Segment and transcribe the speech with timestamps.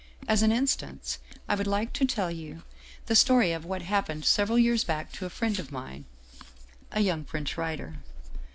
[0.27, 2.63] "As an instance I would like to tell you
[3.05, 5.71] the story of 260 Otto Larssen what happened several years back to a friend of
[5.71, 6.05] mine,
[6.91, 7.97] a young French writer.